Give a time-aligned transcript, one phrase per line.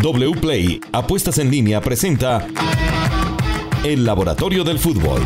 [0.00, 2.46] WPLAY Apuestas en línea presenta
[3.82, 5.20] El Laboratorio del Fútbol.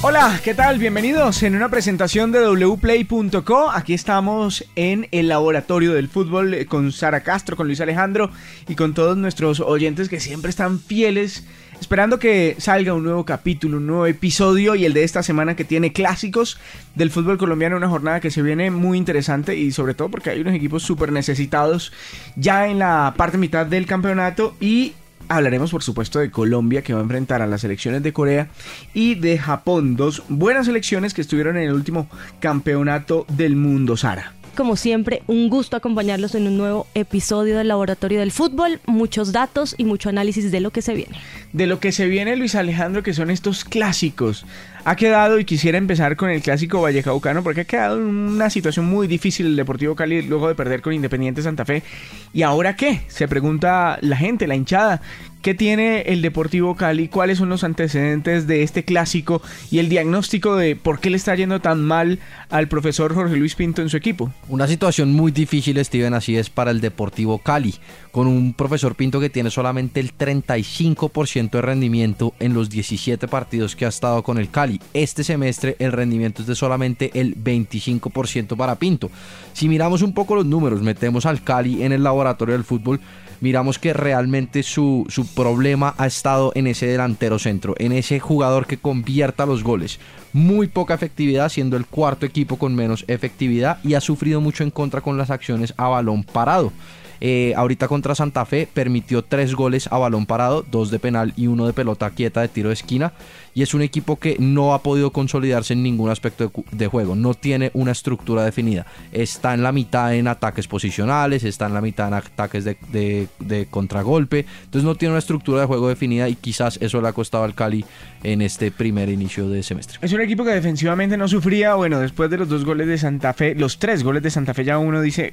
[0.00, 0.78] Hola, ¿qué tal?
[0.78, 3.70] Bienvenidos en una presentación de wplay.co.
[3.70, 8.30] Aquí estamos en el laboratorio del fútbol eh, con Sara Castro, con Luis Alejandro
[8.66, 11.46] y con todos nuestros oyentes que siempre están fieles,
[11.84, 15.64] esperando que salga un nuevo capítulo, un nuevo episodio y el de esta semana que
[15.64, 16.58] tiene clásicos
[16.94, 20.40] del fútbol colombiano, una jornada que se viene muy interesante y sobre todo porque hay
[20.40, 21.92] unos equipos súper necesitados
[22.36, 24.94] ya en la parte mitad del campeonato y
[25.26, 28.48] Hablaremos por supuesto de Colombia que va a enfrentar a las selecciones de Corea
[28.92, 32.08] y de Japón, dos buenas selecciones que estuvieron en el último
[32.40, 34.34] campeonato del mundo, Sara.
[34.56, 38.80] Como siempre, un gusto acompañarlos en un nuevo episodio del Laboratorio del Fútbol.
[38.86, 41.18] Muchos datos y mucho análisis de lo que se viene.
[41.54, 44.44] De lo que se viene, Luis Alejandro, que son estos clásicos.
[44.84, 48.86] Ha quedado, y quisiera empezar con el clásico Vallecaucano, porque ha quedado en una situación
[48.86, 51.84] muy difícil el Deportivo Cali luego de perder con Independiente Santa Fe.
[52.32, 53.02] ¿Y ahora qué?
[53.06, 55.00] Se pregunta la gente, la hinchada.
[55.42, 57.08] ¿Qué tiene el Deportivo Cali?
[57.08, 61.34] ¿Cuáles son los antecedentes de este clásico y el diagnóstico de por qué le está
[61.34, 64.32] yendo tan mal al profesor Jorge Luis Pinto en su equipo?
[64.48, 67.74] Una situación muy difícil, Steven, así es para el Deportivo Cali,
[68.10, 73.76] con un profesor Pinto que tiene solamente el 35% de rendimiento en los 17 partidos
[73.76, 74.80] que ha estado con el Cali.
[74.92, 79.10] Este semestre el rendimiento es de solamente el 25% para Pinto.
[79.52, 83.00] Si miramos un poco los números, metemos al Cali en el laboratorio del fútbol,
[83.40, 88.66] miramos que realmente su, su problema ha estado en ese delantero centro, en ese jugador
[88.66, 89.98] que convierta los goles.
[90.32, 94.70] Muy poca efectividad, siendo el cuarto equipo con menos efectividad y ha sufrido mucho en
[94.70, 96.72] contra con las acciones a balón parado.
[97.20, 101.46] Eh, ahorita contra Santa Fe permitió tres goles a balón parado, dos de penal y
[101.46, 103.12] uno de pelota quieta de tiro de esquina.
[103.54, 107.34] Y es un equipo que no ha podido consolidarse en ningún aspecto de, juego, no
[107.34, 108.86] tiene una estructura definida.
[109.12, 113.66] Está en la mitad en ataques posicionales, está en la mitad en ataques de, de
[113.70, 117.44] contragolpe, entonces no tiene una estructura de juego definida y quizás eso le ha costado
[117.44, 117.84] al Cali
[118.24, 119.98] en este primer inicio de semestre.
[120.02, 123.32] Es un equipo que defensivamente no sufría, bueno, después de los dos goles de Santa
[123.34, 125.32] Fe, los tres goles de Santa Fe ya uno dice,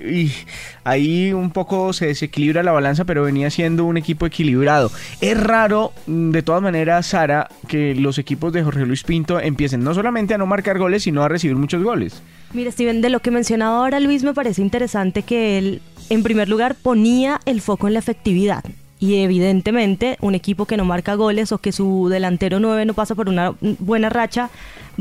[0.83, 4.91] ahí un poco se desequilibra la balanza, pero venía siendo un equipo equilibrado.
[5.21, 9.83] Es raro, mm, de todas maneras, Sara, que los equipos de Jorge Luis Pinto empiecen
[9.83, 12.21] no solamente a no marcar goles, sino a recibir muchos goles.
[12.53, 16.49] Mira, Steven, de lo que mencionaba ahora Luis, me parece interesante que él, en primer
[16.49, 18.63] lugar, ponía el foco en la efectividad.
[18.99, 23.15] Y evidentemente, un equipo que no marca goles o que su delantero 9 no pasa
[23.15, 24.51] por una buena racha,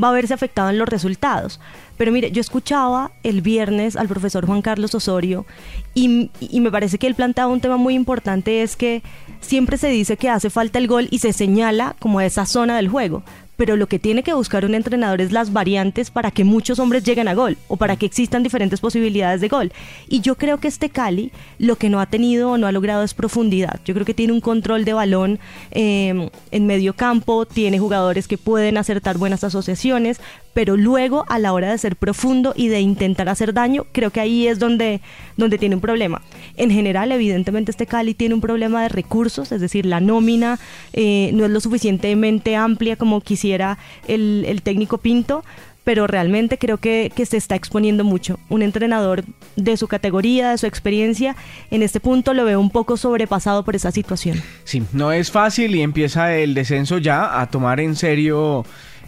[0.01, 1.59] va a verse afectado en los resultados.
[2.01, 5.45] Pero mire, yo escuchaba el viernes al profesor Juan Carlos Osorio
[5.93, 9.03] y, me parece que él planteaba un tema muy importante, es que
[9.39, 12.87] siempre se dice que hace falta el gol y se señala como esa zona del
[12.87, 13.21] juego
[13.61, 17.03] pero lo que tiene que buscar un entrenador es las variantes para que muchos hombres
[17.03, 19.71] lleguen a gol o para que existan diferentes posibilidades de gol.
[20.09, 23.03] Y yo creo que este Cali lo que no ha tenido o no ha logrado
[23.03, 23.79] es profundidad.
[23.85, 25.39] Yo creo que tiene un control de balón
[25.69, 30.19] em, en medio campo, tiene jugadores que pueden acertar buenas asociaciones,
[30.55, 34.21] pero luego a la hora de ser profundo y de intentar hacer daño, creo que
[34.21, 35.01] ahí es donde,
[35.37, 36.23] donde tiene un problema.
[36.57, 40.59] En general, evidentemente este Cali tiene un problema de recursos, es decir, la nómina
[40.93, 45.43] eh, no es lo suficientemente amplia como quisiera era el, técnico Pinto,
[45.83, 48.39] pero realmente creo que, que, se está exponiendo mucho.
[48.49, 49.23] Un entrenador
[49.55, 51.35] de su categoría, de su experiencia,
[51.71, 54.41] en este punto lo veo un poco sobrepasado por esa situación.
[54.63, 58.65] Sí, no es fácil y empieza el descenso ya a tomar en serio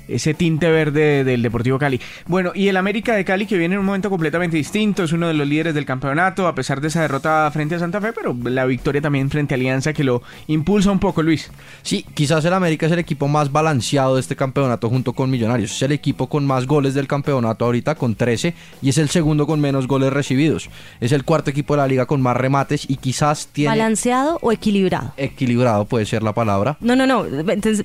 [0.08, 2.00] ese tinte verde del Deportivo Cali.
[2.28, 5.28] Bueno, y el América de Cali que viene en un momento completamente distinto, es uno
[5.28, 8.36] de los líderes del campeonato, a pesar de esa derrota frente a Santa Fe, pero
[8.44, 11.52] la victoria también frente a Alianza que lo impulsa un poco, Luis.
[11.81, 15.72] Sí, quizás el América es el equipo más balanceado de este campeonato junto con Millonarios.
[15.72, 19.47] Es el equipo con más goles del campeonato ahorita, con 13, y es el segundo
[19.47, 20.70] con menos goles recibidos.
[21.00, 23.70] Es el cuarto equipo de la liga con más remates y quizás tiene...
[23.70, 25.14] ¿Balanceado o equilibrado?
[25.18, 26.78] Equilibrado puede ser la palabra.
[26.80, 27.25] No, no, no,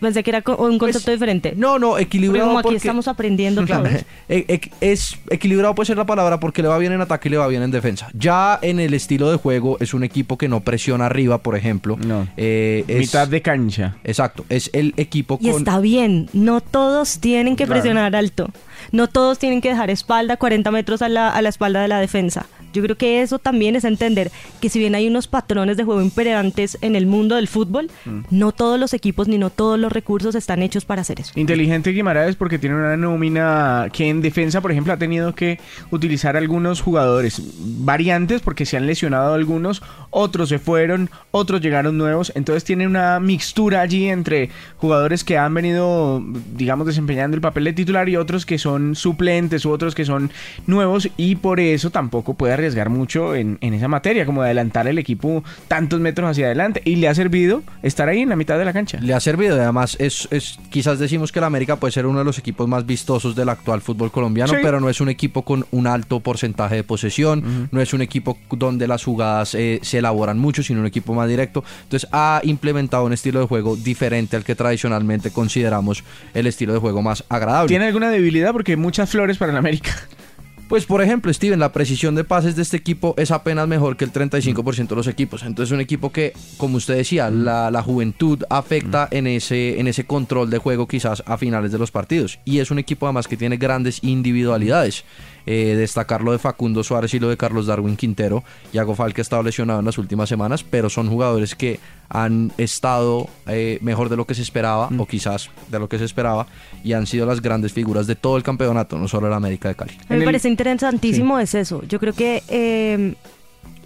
[0.00, 1.54] pensé que era un concepto pues, diferente.
[1.56, 2.48] No, no, equilibrado.
[2.48, 3.88] Como aquí estamos aprendiendo, claro.
[4.28, 7.30] E, e, es equilibrado puede ser la palabra porque le va bien en ataque y
[7.30, 8.08] le va bien en defensa.
[8.12, 11.96] Ya en el estilo de juego es un equipo que no presiona arriba, por ejemplo.
[11.96, 12.26] No.
[12.36, 13.96] Eh, Mitad de cancha.
[14.04, 14.44] Exacto.
[14.48, 15.46] Es el equipo con...
[15.46, 16.28] Y está bien.
[16.32, 18.50] No todos tienen que presionar alto.
[18.92, 22.00] No todos tienen que dejar espalda 40 metros a la, a la espalda de la
[22.00, 22.46] defensa.
[22.78, 24.30] Yo creo que eso también es entender
[24.60, 28.20] que si bien hay unos patrones de juego imperantes en el mundo del fútbol, mm.
[28.30, 31.32] no todos los equipos ni no todos los recursos están hechos para hacer eso.
[31.34, 35.58] Inteligente Guimaraes porque tiene una nómina que en defensa, por ejemplo, ha tenido que
[35.90, 42.30] utilizar algunos jugadores variantes porque se han lesionado algunos, otros se fueron, otros llegaron nuevos,
[42.36, 46.22] entonces tiene una mixtura allí entre jugadores que han venido,
[46.54, 50.30] digamos, desempeñando el papel de titular y otros que son suplentes u otros que son
[50.68, 54.98] nuevos y por eso tampoco puede arriesgar mucho en, en, esa materia, como adelantar el
[54.98, 56.82] equipo tantos metros hacia adelante.
[56.84, 58.98] Y le ha servido estar ahí en la mitad de la cancha.
[59.00, 62.24] Le ha servido, además es, es quizás decimos que el América puede ser uno de
[62.24, 65.86] los equipos más vistosos del actual fútbol colombiano, pero no es un equipo con un
[65.86, 70.62] alto porcentaje de posesión, no es un equipo donde las jugadas eh, se elaboran mucho,
[70.62, 71.64] sino un equipo más directo.
[71.84, 76.04] Entonces ha implementado un estilo de juego diferente al que tradicionalmente consideramos
[76.34, 77.68] el estilo de juego más agradable.
[77.68, 78.52] ¿Tiene alguna debilidad?
[78.52, 79.90] Porque muchas flores para el América.
[80.68, 84.04] Pues por ejemplo, Steven, la precisión de pases de este equipo es apenas mejor que
[84.04, 85.42] el 35% de los equipos.
[85.42, 90.50] Entonces un equipo que, como usted decía, la, juventud afecta en ese, en ese control
[90.50, 92.38] de juego quizás a finales de los partidos.
[92.44, 95.04] Y es un equipo además que tiene grandes individualidades.
[95.50, 98.44] Eh, destacar lo de Facundo Suárez y lo de Carlos Darwin Quintero.
[98.74, 101.80] Yago Falque ha estado lesionado en las últimas semanas, pero son jugadores que
[102.10, 106.04] han estado eh, mejor de lo que se esperaba, o quizás de lo que se
[106.04, 106.46] esperaba,
[106.84, 109.74] y han sido las grandes figuras de todo el campeonato, no solo el América de
[109.74, 109.96] Cali.
[110.10, 111.82] Me parece interesantísimo es eso.
[111.88, 113.14] Yo creo que eh,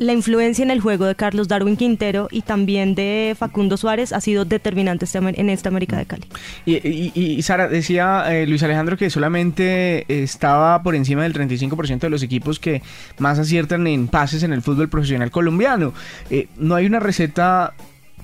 [0.02, 4.20] la influencia en el juego de Carlos Darwin Quintero y también de Facundo Suárez ha
[4.20, 6.24] sido determinante este en esta América de Cali.
[6.66, 12.22] Y, Sara, decía eh, Luis Alejandro que solamente estaba por encima del 35% de los
[12.22, 12.82] equipos que
[13.18, 15.92] más aciertan en pases en el fútbol profesional colombiano.
[16.30, 17.74] Eh, no hay una receta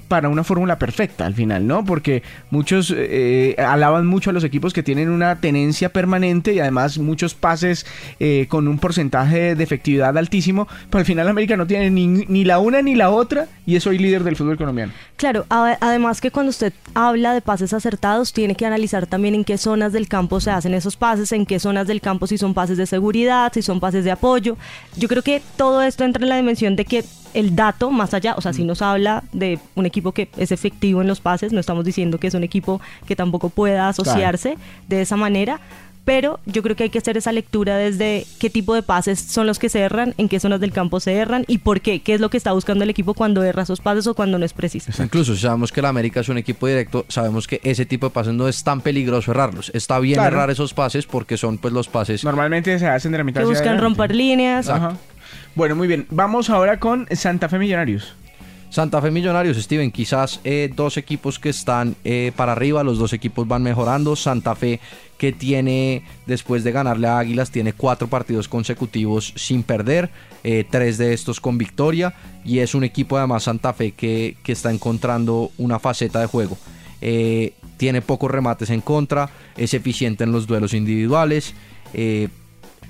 [0.09, 1.85] para una fórmula perfecta al final, ¿no?
[1.85, 6.99] Porque muchos eh, alaban mucho a los equipos que tienen una tenencia permanente y además
[6.99, 7.87] muchos pases
[8.19, 12.45] eh, con un porcentaje de efectividad altísimo, pero al final América no tiene ni, ni
[12.45, 14.93] la una ni la otra y es hoy líder del fútbol colombiano.
[15.17, 19.59] Claro, además que cuando usted habla de pases acertados, tiene que analizar también en qué
[19.59, 22.79] zonas del campo se hacen esos pases, en qué zonas del campo si son pases
[22.79, 24.57] de seguridad, si son pases de apoyo.
[24.97, 27.05] Yo creo que todo esto entra en la dimensión de que
[27.39, 28.67] el dato más allá, o sea, si mm.
[28.67, 32.27] nos habla de un equipo que es efectivo en los pases, no estamos diciendo que
[32.27, 34.59] es un equipo que tampoco pueda asociarse
[34.89, 35.61] de esa manera,
[36.05, 39.47] pero yo creo que hay que hacer esa lectura desde qué tipo de pases son
[39.47, 42.15] los que se erran, en qué zonas del campo se erran y por qué, qué
[42.15, 44.53] es lo que está buscando el equipo cuando erra esos pases o cuando no es
[44.53, 44.91] preciso.
[45.01, 48.11] Incluso si sabemos que el América es un equipo directo, sabemos que ese tipo de
[48.11, 49.71] pases no es tan peligroso errarlos.
[49.75, 52.25] Está bien errar esos pases porque son pues los pases...
[52.25, 53.43] Normalmente se hacen de la mitad.
[53.43, 54.69] Que buscan romper líneas.
[54.69, 54.97] Ajá.
[55.55, 56.07] Bueno, muy bien.
[56.11, 58.15] Vamos ahora con Santa Fe Millonarios.
[58.71, 63.15] Santa Fe Millonarios, Steven, quizás eh, dos equipos que están eh, para arriba, los dos
[63.15, 64.15] equipos van mejorando.
[64.15, 64.79] Santa Fe
[65.17, 70.11] que tiene, después de ganarle a Águilas, tiene cuatro partidos consecutivos sin perder,
[70.45, 72.15] eh, tres de estos con victoria,
[72.45, 76.59] y es un equipo además Santa Fe que, que está encontrando una faceta de juego.
[77.79, 81.55] tiene pocos remates en contra, es eficiente en los duelos individuales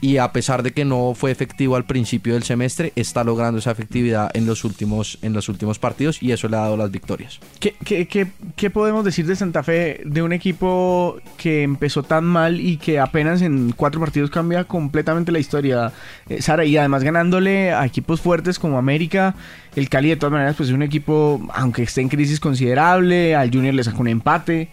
[0.01, 3.71] y a pesar de que no fue efectivo al principio del semestre, está logrando esa
[3.71, 7.41] efectividad en los últimos, en los últimos partidos y eso le ha dado las victorias.
[7.59, 12.61] ¿Qué, qué, qué, podemos decir de Santa Fe, de un equipo que empezó tan mal
[12.61, 15.93] y que apenas en cuatro partidos cambia completamente la historia,
[16.29, 16.65] eh, Sara?
[16.65, 19.35] Y además ganándole a equipos fuertes como América,
[19.75, 23.51] el Cali de todas maneras pues es un equipo, aunque esté en crisis considerable, al
[23.51, 24.69] Junior le sacó un empate.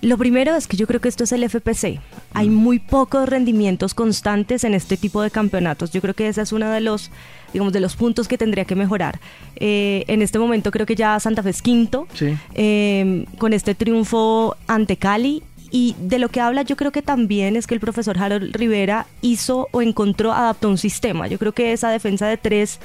[0.00, 2.00] Lo primero es que yo creo que esto es el FPC.
[2.32, 2.54] Hay mm.
[2.54, 5.90] muy pocos rendimientos constantes en este tipo de campeonatos.
[5.90, 7.10] Yo creo que ese es uno de los,
[7.52, 9.18] digamos, de los puntos que tendría que mejorar.
[9.56, 12.06] Eh, en este momento creo que ya Santa Fe es quinto,
[12.54, 15.42] eh, con este triunfo ante Cali.
[15.70, 19.06] Y de lo que habla yo creo que también es que el profesor Harold Rivera
[19.20, 21.26] hizo o encontró, adaptó un sistema.
[21.26, 22.80] Yo creo que esa defensa de tres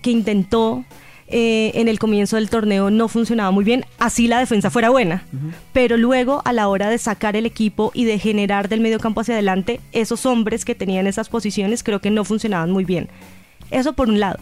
[0.00, 0.84] que intentó
[1.36, 5.24] eh, en el comienzo del torneo no funcionaba muy bien, así la defensa fuera buena.
[5.72, 9.20] Pero luego, a la hora de sacar el equipo y de generar del medio campo
[9.20, 13.08] hacia adelante, esos hombres que tenían esas posiciones creo que no funcionaban muy bien.
[13.72, 14.38] Eso por un lado.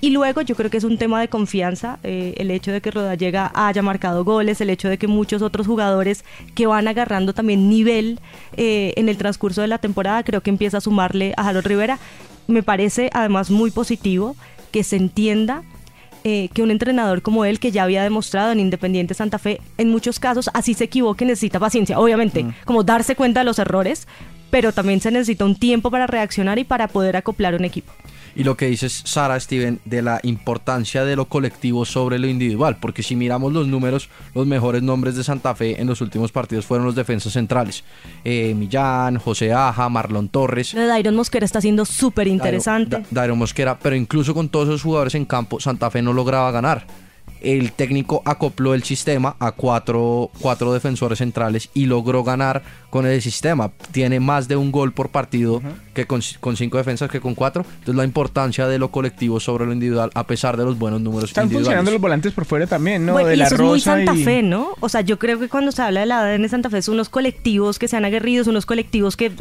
[0.00, 2.92] Y luego yo creo que es un tema de confianza, eh, el hecho de que
[2.92, 6.24] Rodallega haya marcado goles, el hecho de que muchos otros jugadores
[6.54, 8.20] que van agarrando también nivel
[8.56, 11.98] eh, en el transcurso de la temporada, creo que empieza a sumarle a Jalo Rivera.
[12.46, 14.36] Me parece además muy positivo
[14.70, 15.64] que se entienda
[16.28, 19.90] eh, que un entrenador como él, que ya había demostrado en Independiente Santa Fe, en
[19.90, 22.54] muchos casos, así se equivoque, necesita paciencia, obviamente, mm.
[22.64, 24.08] como darse cuenta de los errores,
[24.50, 27.92] pero también se necesita un tiempo para reaccionar y para poder acoplar un equipo
[28.36, 32.76] y lo que dices Sara Steven de la importancia de lo colectivo sobre lo individual,
[32.80, 36.66] porque si miramos los números, los mejores nombres de Santa Fe en los últimos partidos
[36.66, 37.82] fueron los defensas centrales.
[38.24, 40.74] Eh, Millán, José Aja, Marlon Torres.
[40.74, 43.04] de Dairon Mosquera está siendo súper interesante.
[43.10, 46.86] Dairon Mosquera, pero incluso con todos esos jugadores en campo, Santa Fe no lograba ganar
[47.40, 53.20] el técnico acopló el sistema a cuatro, cuatro, defensores centrales y logró ganar con el
[53.22, 53.72] sistema.
[53.92, 55.62] Tiene más de un gol por partido
[55.96, 57.64] que con, con cinco defensas que con cuatro.
[57.80, 61.30] Entonces la importancia de lo colectivo sobre lo individual a pesar de los buenos números
[61.30, 63.12] Están funcionando los volantes por fuera también, ¿no?
[63.14, 64.74] Bueno, de y la eso es muy Rosa Santa y- Fe, ¿no?
[64.80, 67.08] O sea, yo creo que cuando se habla de la ADN Santa Fe son unos
[67.08, 69.32] colectivos que se han aguerridos, unos colectivos que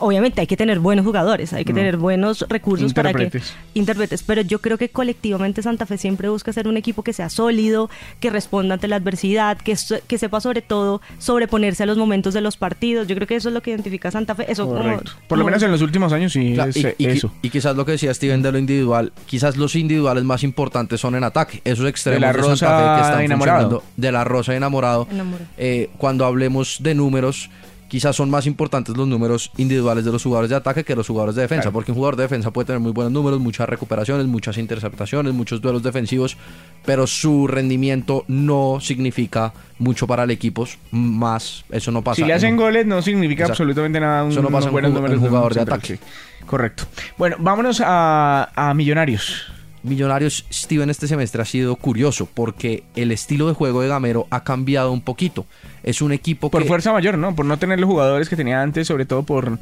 [0.00, 1.76] obviamente hay que tener buenos jugadores, hay que Mm.
[1.76, 3.54] tener buenos recursos para que Intérpretes.
[3.74, 7.28] intérpretes, pero yo creo que colectivamente Santa Fe siempre busca ser un equipo que sea
[7.30, 11.96] sólido, que responda ante la adversidad, que, so- que sepa sobre todo sobreponerse a los
[11.96, 13.06] momentos de los partidos.
[13.06, 14.50] Yo creo que eso es lo que identifica a Santa Fe.
[14.50, 14.82] Eso como-.
[14.82, 17.32] Por lo como- menos en los últimos años sí Claro, es y, eh, y- eso.
[17.42, 21.14] y quizás lo que decía Steven de lo individual, quizás los individuales más importantes son
[21.14, 21.60] en ataque.
[21.64, 23.58] Esos extremos De la de, Santa Rosa Fe que están enamorado.
[23.60, 25.06] funcionando, de la Rosa enamorado.
[25.10, 25.46] Enamorado.
[25.58, 27.50] Eh, cuando hablemos de números,
[27.88, 31.34] quizás son más importantes los números individuales de los jugadores de ataque que los jugadores
[31.36, 31.72] de defensa, Claro.
[31.74, 35.60] porque un jugador de defensa puede tener muy buenos números, muchas recuperaciones, muchas interceptaciones, muchos
[35.60, 36.36] duelos defensivos,
[36.84, 42.16] pero su rendimiento no significa mucho para el equipo, más eso no pasa.
[42.16, 43.62] Si le en- hacen goles no significa Exacto.
[43.62, 45.96] absolutamente nada un, Eso no pasa de un jugador de central, ataque.
[45.96, 46.00] sí.
[46.46, 46.84] Correcto.
[47.16, 49.46] Bueno, vámonos a, a Millonarios.
[49.84, 54.42] Millonarios, Steven, este semestre ha sido curioso porque el estilo de juego de Gamero ha
[54.42, 55.44] cambiado un poquito.
[55.82, 56.68] Es un equipo Por que...
[56.68, 57.34] fuerza mayor, ¿no?
[57.34, 59.58] Por no tener los jugadores que tenía antes, sobre todo por,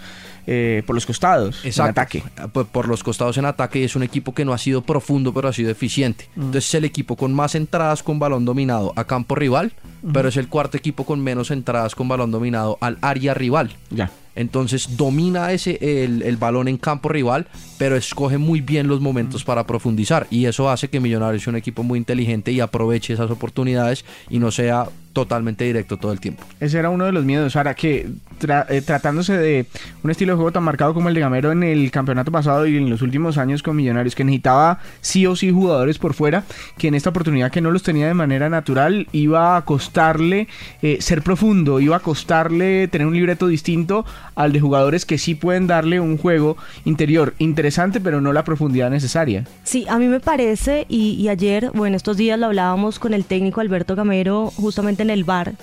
[0.47, 1.61] eh, por los costados.
[1.65, 2.23] en Exacto, ataque.
[2.53, 5.35] Por, por los costados en ataque y es un equipo que no ha sido profundo
[5.35, 6.29] pero ha sido eficiente.
[6.37, 6.41] Mm.
[6.41, 9.73] Entonces es el equipo con más entradas con balón dominado a campo rival,
[10.13, 13.73] pero es el cuarto equipo con menos entradas con balón dominado al área rival.
[13.91, 14.11] Ya.
[14.35, 17.47] Entonces domina ese el, el balón en campo rival,
[17.79, 20.27] pero escoge muy bien los momentos para profundizar.
[20.31, 24.39] Y eso hace que Millonarios sea un equipo muy inteligente y aproveche esas oportunidades y
[24.39, 26.45] no sea totalmente directo todo el tiempo.
[26.61, 27.55] Ese era uno de los miedos.
[27.57, 28.09] Ahora que
[28.41, 29.67] tra- eh, tratándose de
[30.03, 32.77] un estilo de juego tan marcado como el de Gamero en el campeonato pasado y
[32.77, 36.45] en los últimos años con Millonarios, que necesitaba sí o sí jugadores por fuera,
[36.79, 40.49] que en esta oportunidad que no los tenía de manera natural, iba a costarle
[40.81, 44.05] eh, ser profundo, iba a costarle tener un libreto distinto
[44.35, 48.91] al de jugadores que sí pueden darle un juego interior interesante, pero no la profundidad
[48.91, 49.47] necesaria.
[49.65, 53.13] Sí, a mí me parece, y, y ayer o en estos días lo hablábamos con
[53.15, 55.55] el técnico Alberto Gamero justamente en el bar,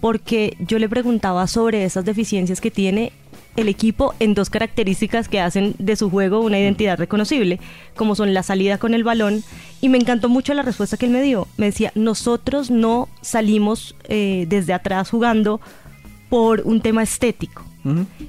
[0.00, 3.12] porque yo le preguntaba sobre esas deficiencias que tiene
[3.56, 7.60] el equipo en dos características que hacen de su juego una identidad reconocible,
[7.94, 9.42] como son la salida con el balón,
[9.80, 11.46] y me encantó mucho la respuesta que él me dio.
[11.56, 15.60] Me decía, nosotros no salimos eh, desde atrás jugando
[16.30, 17.62] por un tema estético.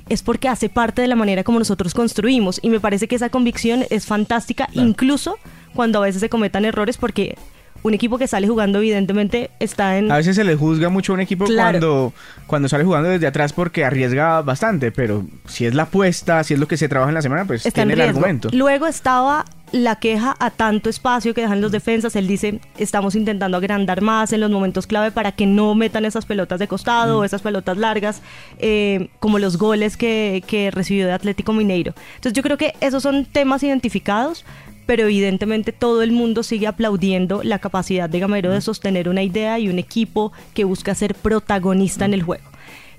[0.09, 3.29] Es porque hace parte de la manera como nosotros construimos y me parece que esa
[3.29, 5.37] convicción es fantástica incluso
[5.75, 7.37] cuando a veces se cometan errores porque
[7.83, 11.15] un equipo que sale jugando evidentemente está en A veces se le juzga mucho a
[11.15, 11.79] un equipo Claro.
[11.79, 12.13] cuando,
[12.47, 16.59] cuando sale jugando desde atrás porque arriesga bastante, pero si es la apuesta, si es
[16.59, 18.49] lo que se trabaja en la semana, pues está en tiene el argumento.
[18.51, 22.15] Luego estaba la queja a tanto espacio que dejan los defensas.
[22.15, 26.25] Él dice, estamos intentando agrandar más en los momentos clave para que no metan esas
[26.25, 28.21] pelotas de costado o esas pelotas largas,
[28.59, 31.93] eh, como los goles que, que recibió de Atlético Mineiro.
[32.15, 34.45] Entonces yo creo que esos son temas identificados,
[34.85, 39.59] pero evidentemente todo el mundo sigue aplaudiendo la capacidad de Gamero de sostener una idea
[39.59, 42.43] y un equipo que busca ser protagonista en el juego.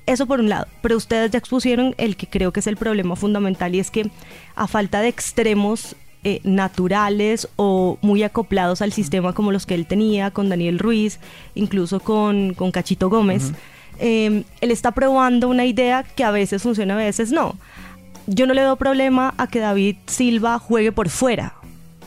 [0.07, 3.17] Eso por un lado, pero ustedes ya expusieron el que creo que es el problema
[3.17, 4.11] fundamental y es que
[4.55, 9.87] a falta de extremos eh, naturales o muy acoplados al sistema como los que él
[9.87, 11.21] tenía con Daniel Ruiz,
[11.55, 13.53] incluso con, con Cachito Gómez,
[13.99, 17.57] eh, él está probando una idea que a veces funciona, a veces no.
[18.27, 21.55] Yo no le veo problema a que David Silva juegue por fuera.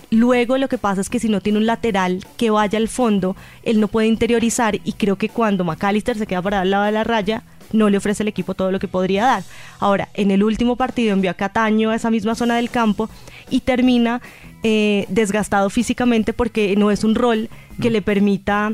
[0.10, 3.36] Luego lo que pasa es que si no tiene un lateral que vaya al fondo,
[3.64, 6.94] él no puede interiorizar y creo que cuando McAllister se queda para al lado de
[6.94, 9.44] la raya, no le ofrece al equipo todo lo que podría dar.
[9.80, 13.10] Ahora, en el último partido envió a Cataño a esa misma zona del campo
[13.50, 14.22] y termina
[14.64, 17.50] eh, desgastado físicamente porque no es un rol
[17.82, 18.74] que le permita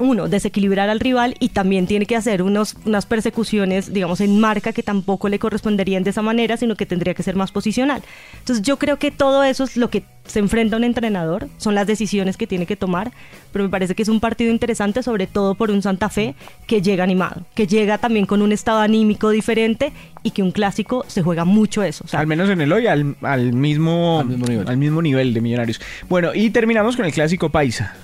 [0.00, 4.72] uno, desequilibrar al rival y también tiene que hacer unos, unas persecuciones, digamos, en marca
[4.72, 8.02] que tampoco le corresponderían de esa manera, sino que tendría que ser más posicional.
[8.38, 11.74] Entonces yo creo que todo eso es lo que se enfrenta a un entrenador, son
[11.74, 13.12] las decisiones que tiene que tomar,
[13.52, 16.34] pero me parece que es un partido interesante, sobre todo por un Santa Fe
[16.66, 19.92] que llega animado, que llega también con un estado anímico diferente
[20.22, 22.04] y que un clásico se juega mucho eso.
[22.04, 24.68] O sea, Al menos en el hoy, al, al mismo, Al mismo nivel.
[24.68, 25.80] al mismo nivel de Millonarios.
[26.08, 27.94] Bueno, y terminamos con el clásico Paisa.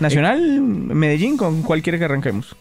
[0.00, 2.56] Nacional, Medellín, ¿con cuál quiere que arranquemos?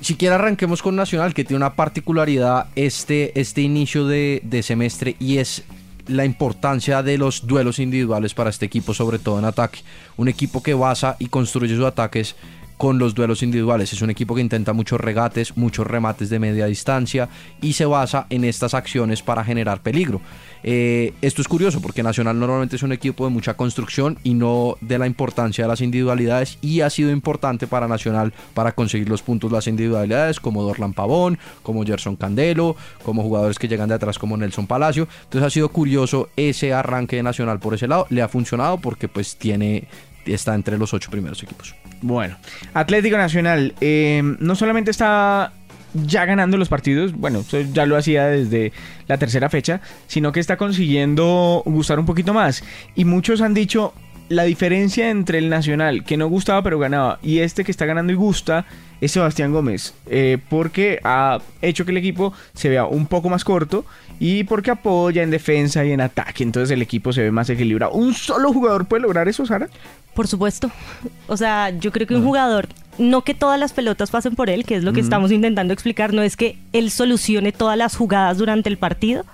[0.00, 5.16] Si quiere arranquemos con Nacional, que tiene una particularidad este, este inicio de, de semestre
[5.18, 5.64] y es
[6.06, 9.80] la importancia de los duelos individuales para este equipo, sobre todo en ataque.
[10.18, 12.36] Un equipo que basa y construye sus ataques
[12.76, 13.92] con los duelos individuales.
[13.92, 17.28] Es un equipo que intenta muchos regates, muchos remates de media distancia
[17.60, 20.20] y se basa en estas acciones para generar peligro.
[20.66, 24.76] Eh, esto es curioso porque Nacional normalmente es un equipo de mucha construcción y no
[24.80, 29.20] de la importancia de las individualidades y ha sido importante para Nacional para conseguir los
[29.20, 34.18] puntos las individualidades como Dorlan Pavón, como Gerson Candelo, como jugadores que llegan de atrás
[34.18, 35.06] como Nelson Palacio.
[35.24, 38.06] Entonces ha sido curioso ese arranque de Nacional por ese lado.
[38.08, 39.86] Le ha funcionado porque pues tiene
[40.24, 41.74] está entre los ocho primeros equipos.
[42.00, 42.36] Bueno,
[42.72, 45.52] Atlético Nacional eh, no solamente está
[45.94, 48.72] ya ganando los partidos, bueno, eso ya lo hacía desde
[49.06, 52.62] la tercera fecha, sino que está consiguiendo gustar un poquito más.
[52.94, 53.94] Y muchos han dicho,
[54.28, 58.12] la diferencia entre el Nacional, que no gustaba pero ganaba, y este que está ganando
[58.12, 58.66] y gusta,
[59.00, 59.94] es Sebastián Gómez.
[60.06, 63.84] Eh, porque ha hecho que el equipo se vea un poco más corto
[64.18, 66.42] y porque apoya en defensa y en ataque.
[66.42, 67.92] Entonces el equipo se ve más equilibrado.
[67.92, 69.68] ¿Un solo jugador puede lograr eso, Sara?
[70.14, 70.70] Por supuesto.
[71.26, 72.68] O sea, yo creo que un jugador,
[72.98, 76.12] no que todas las pelotas pasen por él, que es lo que estamos intentando explicar,
[76.12, 79.24] no es que él solucione todas las jugadas durante el partido,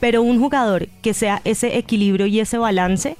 [0.00, 3.16] pero un jugador que sea ese equilibrio y ese balance,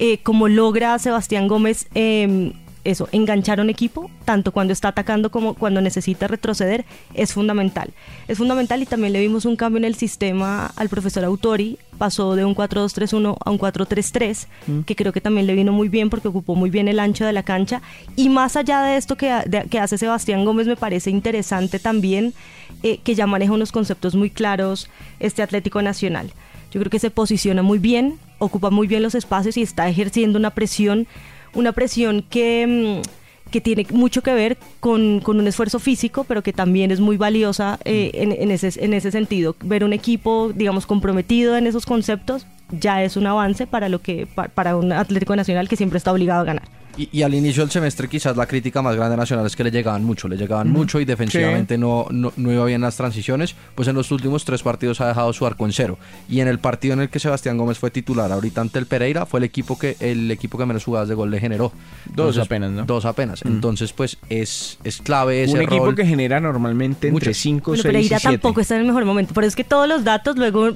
[0.00, 2.52] eh, como logra Sebastián Gómez eh,
[2.84, 7.90] eso, enganchar a un equipo, tanto cuando está atacando como cuando necesita retroceder, es fundamental.
[8.28, 12.36] Es fundamental y también le vimos un cambio en el sistema al profesor Autori, pasó
[12.36, 14.80] de un 4-2-3-1 a un 4-3-3, mm.
[14.80, 17.32] que creo que también le vino muy bien porque ocupó muy bien el ancho de
[17.32, 17.82] la cancha.
[18.16, 19.32] Y más allá de esto que,
[19.70, 22.34] que hace Sebastián Gómez, me parece interesante también
[22.82, 26.32] eh, que ya maneja unos conceptos muy claros este Atlético Nacional.
[26.70, 30.38] Yo creo que se posiciona muy bien, ocupa muy bien los espacios y está ejerciendo
[30.38, 31.06] una presión
[31.54, 36.52] una presión que, mm, que tiene mucho que ver con, un esfuerzo físico, pero que
[36.52, 39.56] también es muy valiosa eh, en, ese, en ese sentido.
[39.62, 44.26] Ver un equipo, digamos, comprometido en esos conceptos ya es un avance para, lo que,
[44.26, 46.83] para un Atlético Nacional que siempre está obligado a ganar.
[46.96, 50.04] Y, al inicio del semestre quizás la crítica más grande nacional es que le llegaban
[50.04, 54.10] mucho, le llegaban mucho y defensivamente no, no, iba bien las transiciones, pues en los
[54.10, 55.98] últimos tres partidos ha dejado su arco en cero.
[56.28, 59.26] Y en el partido en el que Sebastián Gómez fue titular ahorita ante el Pereira,
[59.26, 61.72] fue el equipo que, el equipo que menos jugadas de gol le generó.
[62.14, 62.84] dos apenas, ¿no?
[62.84, 63.42] Dos apenas.
[63.44, 67.92] Entonces, pues es, es clave ese Un equipo que genera normalmente entre 5, bueno, 6
[67.92, 70.70] Pereira tampoco está en el mejor momento, pero es que todos los datos luego...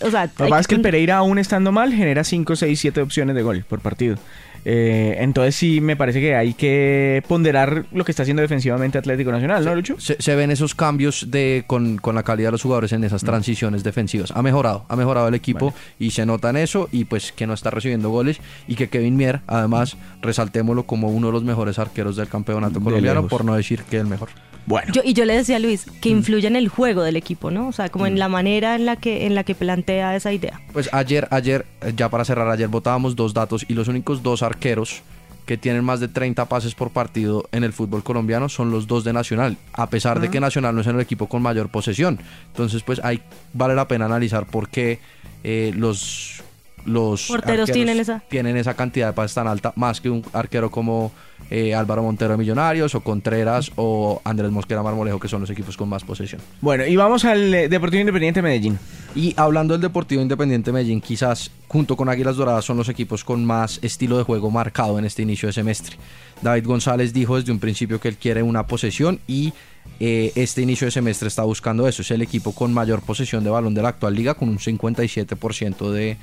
[0.00, 2.80] O sea, Lo que pasa es que el Pereira aún estando mal genera 5, 6,
[2.80, 4.16] 7 opciones de gol por partido.
[4.64, 9.32] Eh, entonces sí me parece que hay que ponderar lo que está haciendo defensivamente Atlético
[9.32, 9.96] Nacional, ¿no, Lucho?
[9.98, 13.26] Se, ven esos cambios de con, la calidad de los jugadores en esas mm.
[13.26, 14.30] transiciones defensivas.
[14.30, 17.54] Ha mejorado, ha mejorado el equipo y se nota en eso y pues que no
[17.54, 22.16] está recibiendo goles y que Kevin Mier, además, resaltémoslo como uno de los mejores arqueros
[22.16, 24.28] del campeonato colombiano, por no decir que el mejor.
[24.66, 24.92] Bueno.
[25.04, 26.18] y yo le decía a Luis que mm.
[26.18, 27.68] influye en el juego del equipo, ¿no?
[27.68, 28.18] O sea, como en mm.
[28.18, 30.60] la manera en la que en la que plantea esa idea.
[30.72, 34.42] Pues ayer, ayer, eh, ya para cerrar, ayer votábamos dos datos y los únicos dos
[34.42, 35.02] arqueros
[35.46, 39.04] que tienen más de 30 pases por partido en el fútbol colombiano son los dos
[39.04, 40.42] de Nacional, a pesar de que ah.
[40.42, 42.20] Nacional no es el equipo con mayor posesión.
[42.48, 43.20] Entonces, pues ahí
[43.52, 45.00] vale la pena analizar por qué
[45.42, 46.42] eh, los
[46.84, 50.70] los porteros tienen esa tienen esa cantidad de pases tan alta más que un arquero
[50.70, 51.12] como
[51.50, 55.76] eh, Álvaro Montero de Millonarios o Contreras o Andrés Mosquera Marmolejo que son los equipos
[55.76, 56.40] con más posesión.
[56.60, 58.78] Bueno, y vamos al eh, Deportivo Independiente Medellín.
[59.14, 63.44] Y hablando del Deportivo Independiente Medellín, quizás junto con Águilas Doradas son los equipos con
[63.44, 65.96] más estilo de juego marcado en este inicio de semestre.
[66.40, 69.52] David González dijo desde un principio que él quiere una posesión y
[70.00, 72.02] eh, este inicio de semestre está buscando eso.
[72.02, 75.90] Es el equipo con mayor posesión de balón de la actual liga con un 57%
[75.90, 76.16] de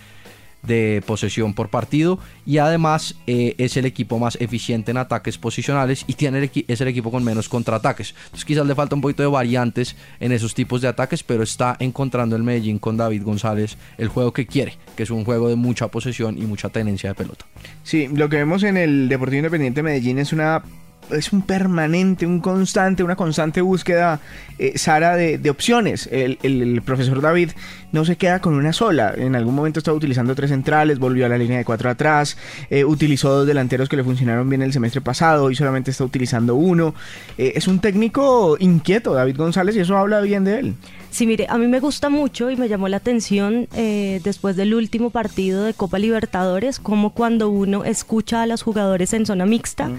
[0.64, 6.04] de posesión por partido y además eh, es el equipo más eficiente en ataques posicionales
[6.08, 8.14] y tiene es el equipo con menos contraataques.
[8.26, 11.76] Entonces quizás le falta un poquito de variantes en esos tipos de ataques, pero está
[11.80, 15.56] encontrando el Medellín con David González el juego que quiere, que es un juego de
[15.56, 17.46] mucha posesión y mucha tenencia de pelota.
[17.84, 20.64] Sí, lo que vemos en el Deportivo Independiente Medellín es una
[21.12, 24.20] es un permanente, un constante, una constante búsqueda,
[24.58, 26.08] eh, Sara, de, opciones.
[26.12, 27.52] El, profesor David
[27.92, 29.14] no se queda con una sola.
[29.16, 32.38] En algún momento estaba utilizando tres centrales, volvió a la línea de cuatro atrás,
[32.70, 36.56] eh, utilizó dos delanteros que le funcionaron bien el semestre pasado y solamente está utilizando
[36.56, 36.94] uno.
[37.38, 40.76] Eh, es un técnico inquieto, David González, y eso habla bien de él.
[41.12, 45.10] Sí, mire, a mí me gusta mucho y me llamó la atención después del último
[45.10, 49.90] partido de Copa Libertadores, como cuando uno escucha a los jugadores en zona mixta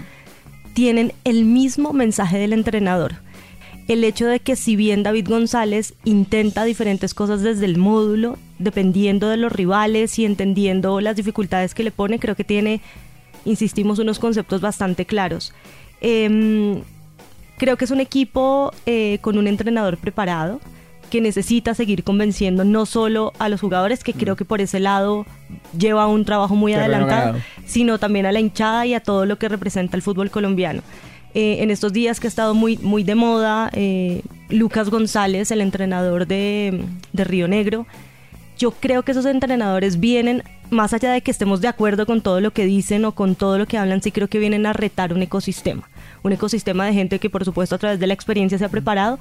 [0.73, 3.15] tienen el mismo mensaje del entrenador.
[3.87, 9.27] El hecho de que si bien David González intenta diferentes cosas desde el módulo, dependiendo
[9.27, 12.81] de los rivales y entendiendo las dificultades que le pone, creo que tiene,
[13.43, 15.53] insistimos, unos conceptos bastante claros.
[15.99, 16.81] Em,
[17.57, 20.61] creo que es un equipo eh, con un entrenador preparado
[21.11, 24.37] que necesita seguir convenciendo no solo a los jugadores, que creo mm.
[24.37, 25.27] que por ese lado
[25.77, 29.49] lleva un trabajo muy adelantado, sino también a la hinchada y a todo lo que
[29.49, 30.81] representa el fútbol colombiano.
[31.33, 35.61] Eh, en estos días que ha estado muy, muy de moda, eh, Lucas González, el
[35.61, 37.85] entrenador de, de Río Negro,
[38.57, 42.41] yo creo que esos entrenadores vienen, más allá de que estemos de acuerdo con todo
[42.41, 45.13] lo que dicen o con todo lo que hablan, sí creo que vienen a retar
[45.13, 45.89] un ecosistema.
[46.23, 49.19] Un ecosistema de gente que por supuesto a través de la experiencia se ha preparado,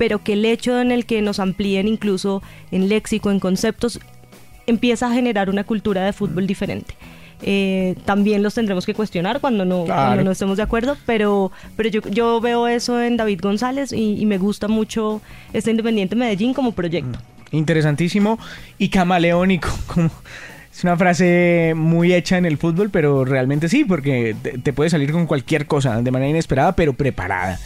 [0.00, 4.00] pero que el hecho en el que nos amplíen incluso en léxico, en conceptos,
[4.66, 6.94] empieza a generar una cultura de fútbol diferente.
[7.42, 12.00] Eh, también los tendremos que cuestionar cuando no, no estemos de acuerdo, pero, pero yo,
[12.08, 15.20] yo veo eso en David González y, me gusta mucho
[15.52, 17.18] este Independiente Medellín como proyecto.
[17.52, 17.56] Mm.
[17.56, 18.38] Interesantísimo
[18.78, 20.10] y camaleónico, como...
[20.72, 25.12] Es una frase muy hecha en el fútbol, pero realmente sí, porque te puede salir
[25.12, 27.58] con cualquier cosa de manera inesperada, pero preparada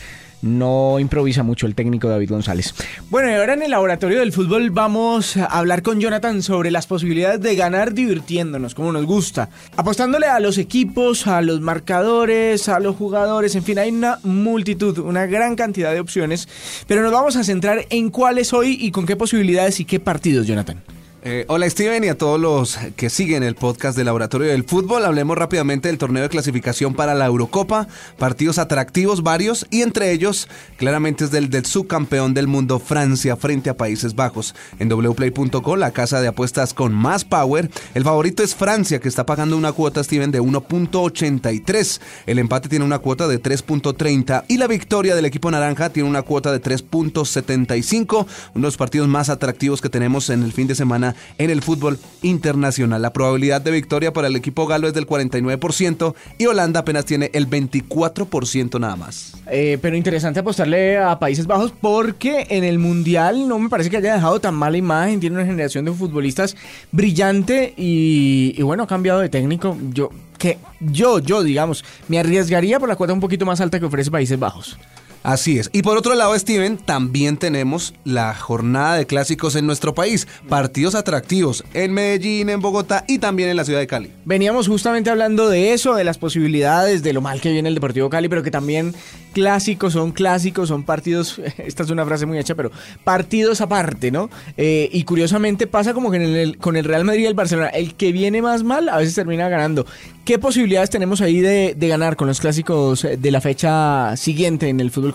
[0.45, 2.75] no improvisa mucho el técnico David González.
[3.11, 6.87] Bueno, y ahora en el laboratorio del fútbol vamos a hablar con Jonathan sobre las
[6.87, 12.79] posibilidades de ganar divirtiéndonos, como nos gusta, apostándole a los equipos, a los marcadores, a
[12.79, 16.49] los jugadores, en fin, hay una multitud, una gran cantidad de opciones,
[16.87, 20.47] pero nos vamos a centrar en cuáles hoy y con qué posibilidades y qué partidos,
[20.47, 20.83] Jonathan.
[21.27, 25.07] Eh, hola Steven y a todos los que siguen el podcast del Laboratorio del Fútbol.
[25.07, 27.89] Hablemos rápidamente del torneo de clasificación para la Eurocopa.
[28.19, 33.71] Partidos atractivos varios y entre ellos claramente es del, del subcampeón del mundo Francia frente
[33.71, 34.55] a Países Bajos.
[34.79, 39.25] En wplay.co, la casa de apuestas con más power, el favorito es Francia que está
[39.25, 42.01] pagando una cuota Steven de 1.83.
[42.27, 46.21] El empate tiene una cuota de 3.30 y la victoria del equipo naranja tiene una
[46.21, 48.13] cuota de 3.75.
[48.13, 51.63] Uno de los partidos más atractivos que tenemos en el fin de semana en el
[51.63, 53.03] fútbol internacional.
[53.03, 57.31] La probabilidad de victoria para el equipo galo es del 49% y Holanda apenas tiene
[57.35, 59.35] el 24% nada más.
[59.51, 63.99] Eh, pero interesante apostarle a Países Bajos porque en el Mundial no me parece que
[63.99, 65.21] haya dejado tan mala imagen.
[65.21, 66.57] Tiene una generación de futbolistas
[66.93, 69.77] brillante y, y bueno, ha cambiado de técnico.
[69.93, 73.87] Yo, que yo, yo, digamos, me arriesgaría por la cuota un poquito más alta que
[73.87, 74.79] ofrece Países Bajos.
[75.25, 75.71] Así es.
[75.73, 80.29] Y por otro lado, Steven, también tenemos la jornada de clásicos en nuestro país.
[80.51, 84.11] Partidos atractivos en Medellín, en Bogotá y también en la ciudad de Cali.
[84.27, 88.11] Veníamos justamente hablando de eso, de las posibilidades, de lo mal que viene el Deportivo
[88.11, 88.95] Cali, pero que también
[89.33, 92.71] clásicos son clásicos, son partidos, esta es una frase muy hecha, pero
[93.03, 94.29] partidos aparte, ¿no?
[94.59, 98.13] Eh, y curiosamente pasa como que con el Real Madrid y el Barcelona, el que
[98.13, 99.87] viene más mal a veces termina ganando.
[100.27, 104.81] ¿Qué posibilidades tenemos ahí de, de ganar con los clásicos de la fecha siguiente en
[104.81, 105.14] el fútbol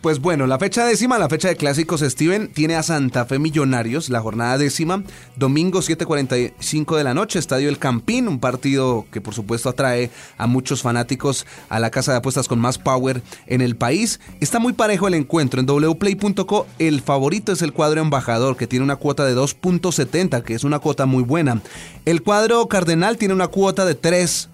[0.00, 4.10] Pues bueno, la fecha décima, la fecha de clásicos, Steven, tiene a Santa Fe Millonarios,
[4.10, 5.02] la jornada décima,
[5.34, 10.46] domingo 7.45 de la noche, Estadio El Campín, un partido que por supuesto atrae a
[10.46, 14.20] muchos fanáticos a la casa de apuestas con más power en el país.
[14.38, 18.84] Está muy parejo el encuentro, en wplay.co el favorito es el cuadro embajador, que tiene
[18.84, 21.60] una cuota de 2.70, que es una cuota muy buena.
[22.04, 24.48] El cuadro cardenal tiene una cuota de 3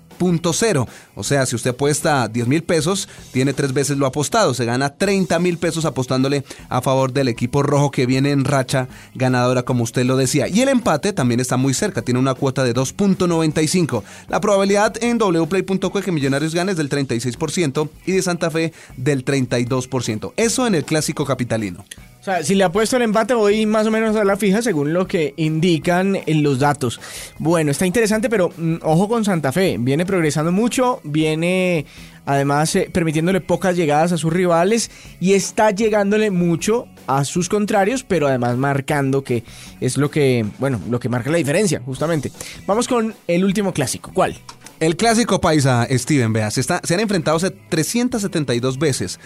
[0.53, 0.88] cero.
[1.14, 4.55] O sea, si usted apuesta 10 mil pesos, tiene tres veces lo apostado.
[4.55, 8.88] Se gana 30 mil pesos apostándole a favor del equipo rojo que viene en racha
[9.14, 10.48] ganadora, como usted lo decía.
[10.48, 14.03] Y el empate también está muy cerca, tiene una cuota de 2.95.
[14.29, 19.24] La probabilidad en wplay.co que Millonarios gane es del 36% y de Santa Fe del
[19.24, 20.33] 32%.
[20.37, 21.85] Eso en el clásico capitalino.
[22.24, 24.94] O sea, si le apuesto el empate voy más o menos a la fija según
[24.94, 26.98] lo que indican en los datos.
[27.38, 29.76] Bueno, está interesante, pero mm, ojo con Santa Fe.
[29.78, 31.84] Viene progresando mucho, viene
[32.24, 38.04] además eh, permitiéndole pocas llegadas a sus rivales y está llegándole mucho a sus contrarios,
[38.04, 39.44] pero además marcando que
[39.82, 42.32] es lo que, bueno, lo que marca la diferencia, justamente.
[42.66, 44.10] Vamos con el último clásico.
[44.14, 44.34] ¿Cuál?
[44.80, 49.20] El clásico paisa, Steven, vea, se, se han enfrentado 372 veces.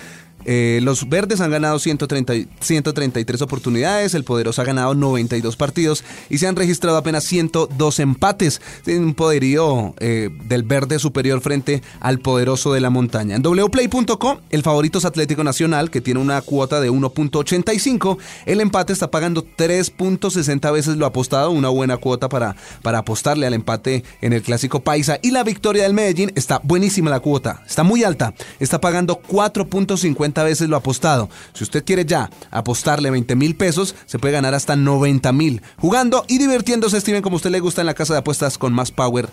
[0.44, 6.38] Eh, los verdes han ganado 130, 133 oportunidades, el poderoso ha ganado 92 partidos y
[6.38, 8.60] se han registrado apenas 102 empates.
[8.84, 13.36] Tiene un poderío eh, del verde superior frente al poderoso de la montaña.
[13.36, 18.18] En wplay.com, el favorito es Atlético Nacional, que tiene una cuota de 1.85.
[18.46, 23.54] El empate está pagando 3.60 veces lo apostado, una buena cuota para, para apostarle al
[23.54, 25.18] empate en el clásico paisa.
[25.22, 30.27] Y la victoria del Medellín está buenísima la cuota, está muy alta, está pagando 4.50
[30.34, 31.28] veces lo apostado.
[31.52, 35.62] Si usted quiere ya apostarle 20 mil pesos, se puede ganar hasta 90 mil.
[35.78, 38.90] Jugando y divirtiéndose, Steven, como usted le gusta en la casa de apuestas con más
[38.90, 39.28] power.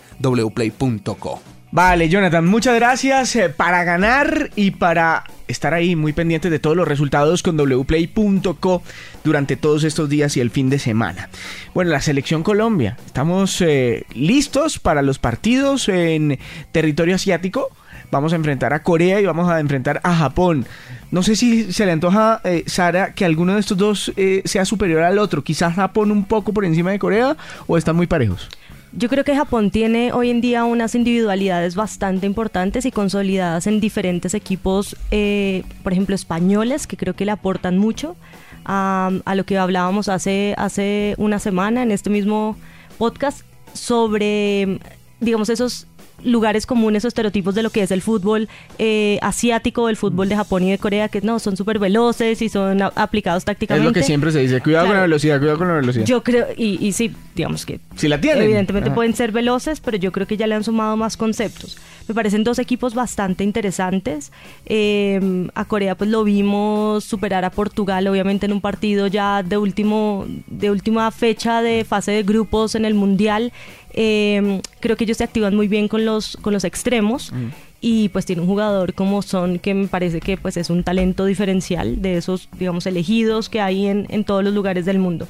[1.72, 6.76] Vale, Jonathan, muchas gracias eh, para ganar y para estar ahí muy pendiente de todos
[6.76, 8.82] los resultados con wplay.co
[9.24, 11.28] durante todos estos días y el fin de semana.
[11.74, 16.38] Bueno, la selección Colombia, estamos eh, listos para los partidos en
[16.72, 17.70] territorio asiático
[18.10, 20.66] vamos a enfrentar a Corea y vamos a enfrentar a Japón.
[21.10, 24.64] No sé si se le antoja, eh, Sara, que alguno de estos dos eh, sea
[24.64, 25.44] superior al otro.
[25.44, 28.48] Quizás Japón un poco por encima de Corea o están muy parejos.
[28.92, 33.78] Yo creo que Japón tiene hoy en día unas individualidades bastante importantes y consolidadas en
[33.78, 38.16] diferentes equipos, eh, por ejemplo, españoles, que creo que le aportan mucho
[38.64, 42.56] a, a lo que hablábamos hace, hace una semana en este mismo
[42.96, 43.42] podcast
[43.74, 44.80] sobre,
[45.20, 45.86] digamos, esos
[46.22, 48.48] lugares comunes o estereotipos de lo que es el fútbol
[48.78, 52.48] eh, asiático, el fútbol de Japón y de Corea, que no, son súper veloces y
[52.48, 53.88] son aplicados tácticamente.
[53.88, 56.04] Es lo que siempre se dice, cuidado con la velocidad, cuidado con la velocidad.
[56.06, 58.42] Yo creo, y, y sí, digamos que si la tienen.
[58.44, 58.94] Evidentemente Ajá.
[58.94, 61.78] pueden ser veloces, pero yo creo que ya le han sumado más conceptos.
[62.08, 64.32] Me parecen dos equipos bastante interesantes.
[64.66, 69.58] Eh, a Corea pues lo vimos superar a Portugal, obviamente en un partido ya de
[69.58, 73.52] último de última fecha de fase de grupos en el mundial.
[73.92, 77.32] Eh, creo que ellos se activan muy bien con los con los extremos.
[77.78, 81.26] Y pues tiene un jugador como Son que me parece que pues es un talento
[81.26, 85.28] diferencial de esos, digamos, elegidos que hay en, en todos los lugares del mundo.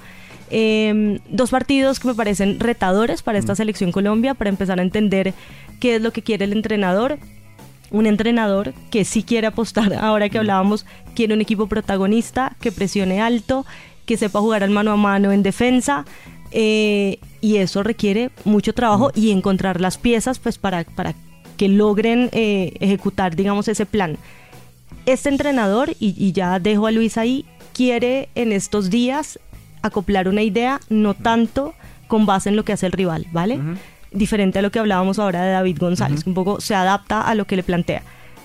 [0.51, 5.35] Eh, dos partidos que me parecen retadores para esta selección Colombia, para empezar a entender
[5.81, 7.19] qué es lo que quiere el entrenador.
[7.91, 13.21] Un entrenador que sí quiere apostar, ahora que hablábamos, quiere un equipo protagonista, que presione
[13.21, 13.65] alto,
[14.07, 16.05] que sepa jugar al mano a mano en defensa.
[16.53, 21.15] eh, y eso requiere mucho trabajo y encontrar las piezas pues para, para
[21.57, 24.19] que logren eh, ejecutar, digamos, ese plan
[25.07, 29.39] este entrenador, y, y ya dejo a Luis ahí, quiere en estos días
[29.87, 31.75] acoplar una idea, no tanto
[32.09, 33.59] con base en lo que hace el rival, ¿vale?
[34.13, 37.35] Diferente a lo que hablábamos ahora de David González, que un poco se adapta a
[37.35, 38.03] lo que le plantea.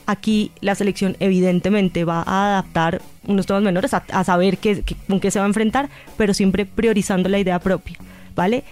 [0.07, 4.95] Aquí la selección evidentemente va a adaptar unos temas menores, a, a saber qué, qué-
[5.07, 7.97] con qué se va a enfrentar, pero siempre priorizando la idea propia,
[8.35, 8.63] ¿vale?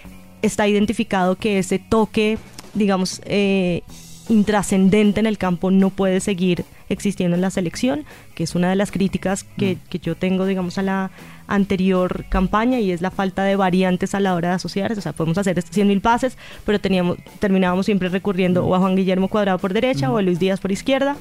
[0.42, 2.38] Está identificado que ese toque,
[2.74, 3.84] digamos, eh,
[4.30, 8.76] intrascendente en el campo no puede seguir existiendo en la selección, que es una de
[8.76, 11.12] las críticas que, que yo tengo, digamos, a la
[11.48, 15.00] anterior campaña y es la falta de variantes a la hora de asociarse.
[15.00, 18.96] O sea, podemos hacer estos 100.000 pases, pero teníamos, terminábamos siempre recurriendo o a Juan
[18.96, 21.18] Guillermo Cuadrado por derecha o a Luis Díaz por izquierda.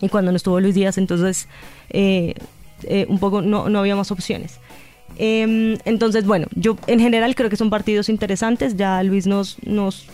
[0.00, 1.48] Y cuando no estuvo Luis Díaz, entonces
[1.90, 2.34] eh,
[2.84, 4.58] eh, un poco no, no había más opciones.
[5.16, 8.76] Em, entonces, bueno, yo en general creo que son partidos interesantes.
[8.76, 10.06] Ya Luis nos, nos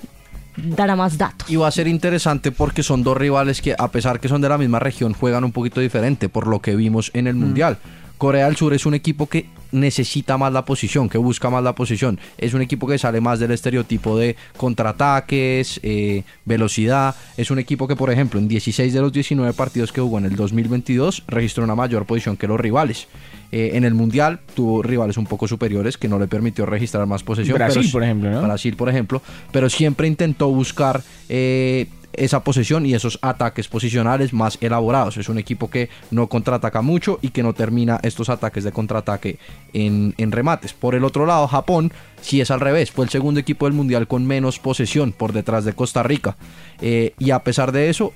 [0.57, 1.51] dará más datos.
[1.51, 4.49] Y va a ser interesante porque son dos rivales que, a pesar que son de
[4.49, 7.79] la misma región, juegan un poquito diferente por lo que vimos en el Mundial.
[8.19, 11.75] Corea del Sur es un equipo que necesita más la posición, que busca más la
[11.75, 12.19] posición.
[12.39, 17.15] Es un equipo que sale más del estereotipo de contraataques, eh, velocidad.
[17.37, 20.27] Es un equipo que, por ejemplo, en 16 de los 19 partidos que jugó en
[20.27, 23.09] el 2022 registró una mayor posición que los rivales.
[23.53, 27.23] Eh, en el Mundial tuvo rivales un poco superiores que no le permitió registrar más
[27.23, 27.57] posesión.
[27.57, 28.43] Brasil, pero- por ejemplo, ¿no?
[28.43, 31.87] Brasil, por ejemplo, pero siempre intentó buscar eh,
[32.19, 35.17] esa posesión y esos ataques posicionales más elaborados.
[35.17, 39.39] Es un equipo que no contraataca mucho y que no termina estos ataques de contraataque
[39.73, 40.73] en, en remates.
[40.73, 42.91] Por el otro lado, Japón sí es al revés.
[42.91, 46.37] Fue el segundo equipo del Mundial con menos posesión por detrás de Costa Rica.
[46.81, 48.13] Eh, y a pesar de eso,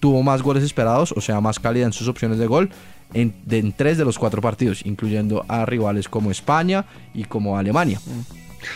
[0.00, 2.70] tuvo más goles esperados, o sea, más calidad en sus opciones de gol.
[3.14, 7.56] En, de- en tres de los cuatro partidos, incluyendo a rivales como España y como
[7.56, 8.00] Alemania.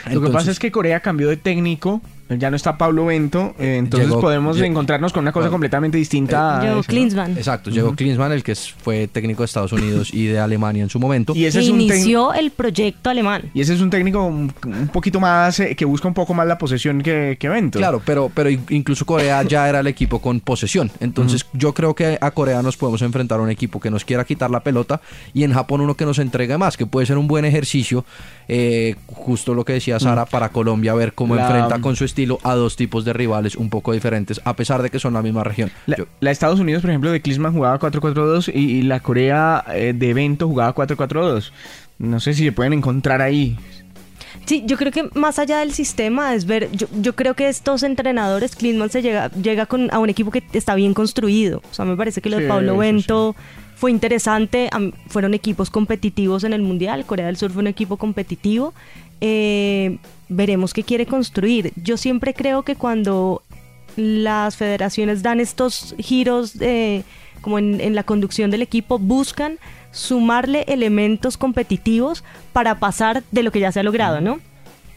[0.09, 2.01] Lo que pasa es que Corea cambió de técnico,
[2.39, 6.61] ya no está Pablo Bento, eh, entonces Llegó- podemos encontrarnos con una cosa completamente distinta.
[6.61, 6.83] a Llegó.
[6.83, 7.37] Klinsmann.
[7.37, 10.99] Exacto, llegó Klinsmann, el que fue técnico de Estados Unidos y de Alemania en su
[11.01, 11.33] momento.
[11.35, 13.51] Y ese es un inició el proyecto alemán.
[13.55, 16.47] Y ese es un técnico un, un poquito más, eh, que busca un poco más
[16.47, 17.79] la posesión que, que Bento.
[17.79, 20.91] Claro, pero, pero in- incluso Corea ya era el equipo con posesión.
[21.01, 24.25] Entonces yo creo que a Corea nos podemos enfrentar a un equipo que nos quiera
[24.25, 25.01] quitar la pelota
[25.35, 28.05] y en Japón uno que nos entregue más, que puede ser un buen ejercicio,
[28.49, 32.20] eh, justo lo que decía Sara, para Colombia, ver cómo La- enfrenta con su estilo
[32.43, 35.45] a dos tipos de rivales un poco diferentes, a pesar de que son la misma
[35.45, 35.71] región.
[35.87, 39.65] La, Yo- la Estados Unidos, por ejemplo, de Klinsmann jugaba 4-4-2 y, y la Corea
[39.75, 41.51] eh, de Bento jugaba 4-4-2.
[41.99, 43.57] No sé si se pueden encontrar ahí.
[44.47, 47.83] Sí, yo creo que más allá del sistema es ver, yo, yo creo que estos
[47.83, 51.63] entrenadores, Klinsmann se llega, llega con, a un equipo que está bien construido.
[51.71, 53.37] O sea, me parece que lo de Sí, Pablo Bento
[53.77, 54.71] fue interesante.
[55.09, 57.05] fueron equipos competitivos en el Mundial.
[57.07, 58.73] Corea del Sur fue un equipo competitivo.
[59.21, 61.73] Eh, veremos qué quiere construir.
[61.77, 63.43] Yo siempre creo que cuando
[63.97, 66.55] las federaciones dan estos giros
[67.41, 69.59] como en, en la conducción del equipo, buscan
[69.93, 74.41] sumarle elementos competitivos para pasar de lo que ya se ha logrado, ¿no?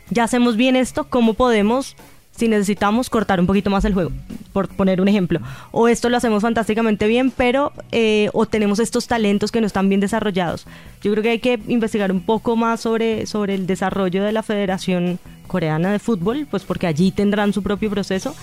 [0.09, 1.95] Ya hacemos bien esto, ¿cómo podemos,
[2.35, 4.11] si necesitamos, cortar un poquito más el juego?
[4.53, 5.39] Por poner un ejemplo.
[5.71, 9.87] O esto lo hacemos fantásticamente bien, pero eh, o tenemos estos talentos que no están
[9.89, 10.65] bien desarrollados.
[11.01, 14.43] Yo creo que hay que investigar un poco más sobre, sobre el desarrollo de la
[14.43, 18.35] Federación Coreana de Fútbol, pues porque allí tendrán su propio proceso,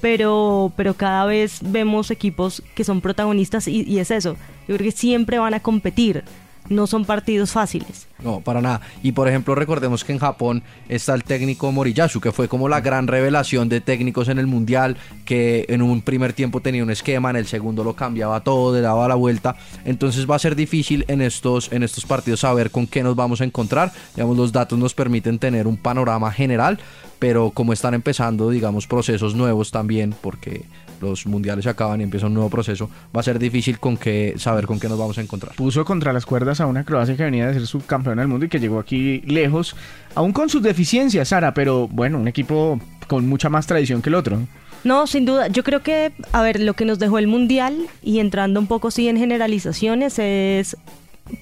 [0.00, 4.36] pero, pero cada vez vemos equipos que son protagonistas y, y es eso.
[4.66, 6.24] Yo creo que siempre van a competir.
[6.68, 8.08] No son partidos fáciles.
[8.22, 8.80] No, para nada.
[9.02, 12.80] Y por ejemplo, recordemos que en Japón está el técnico Moriyasu, que fue como la
[12.80, 17.30] gran revelación de técnicos en el Mundial, que en un primer tiempo tenía un esquema,
[17.30, 19.56] en el segundo lo cambiaba todo, le daba la vuelta.
[19.84, 23.40] Entonces va a ser difícil en estos, en estos partidos saber con qué nos vamos
[23.40, 23.92] a encontrar.
[24.14, 26.78] Digamos, los datos nos permiten tener un panorama general,
[27.18, 30.64] pero como están empezando, digamos, procesos nuevos también, porque
[31.00, 34.34] los mundiales se acaban y empieza un nuevo proceso, va a ser difícil con qué
[34.36, 35.54] saber con qué nos vamos a encontrar.
[35.54, 38.48] Puso contra las cuerdas a una Croacia que venía de ser subcampeona del mundo y
[38.48, 39.76] que llegó aquí lejos,
[40.14, 44.14] aún con sus deficiencias, Sara, pero bueno, un equipo con mucha más tradición que el
[44.14, 44.38] otro.
[44.84, 45.48] No, sin duda.
[45.48, 48.90] Yo creo que, a ver, lo que nos dejó el Mundial, y entrando un poco
[48.90, 50.76] sí en generalizaciones, es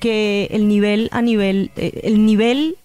[0.00, 2.76] que el nivel a nivel, eh, el nivel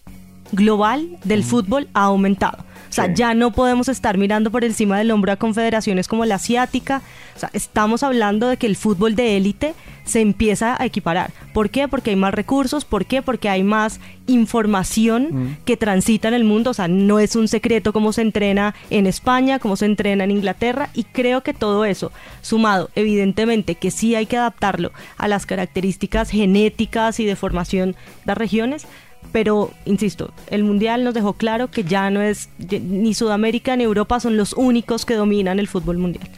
[0.52, 2.66] global del fútbol ha aumentado.
[2.90, 6.36] O sea, ya no podemos estar mirando por encima del hombro a confederaciones como la
[6.36, 7.02] asiática.
[7.36, 9.76] O sea, estamos hablando de que el fútbol de élite
[10.06, 11.32] se empieza a equiparar.
[11.54, 11.88] ¿Por qué?
[11.88, 12.86] Porque hay más recursos.
[12.86, 13.22] ¿Por qué?
[13.22, 16.72] Porque hay más información que transita en el mundo.
[16.72, 20.32] O sea, no es un secreto cómo se entrena en España, cómo se entrena en
[20.32, 20.90] Inglaterra.
[20.96, 26.32] Y creo que todo eso, sumado, evidentemente, que sí hay que adaptarlo a las características
[26.32, 28.88] genéticas y de formación de las regiones,
[29.32, 34.20] pero insisto, el Mundial nos dejó claro que ya no es, ni Sudamérica ni Europa
[34.20, 36.30] son los únicos que dominan el fútbol mundial.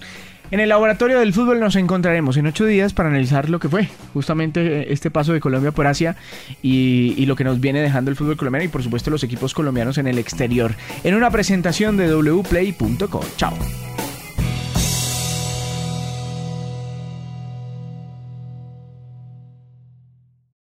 [0.51, 3.87] En el laboratorio del fútbol nos encontraremos en ocho días para analizar lo que fue
[4.13, 6.17] justamente este paso de Colombia por Asia
[6.61, 9.97] y, lo que nos viene dejando el fútbol colombiano y por supuesto los equipos colombianos
[9.97, 10.75] en el exterior.
[11.05, 13.23] En una presentación de wplay.co.
[13.37, 13.53] Chao.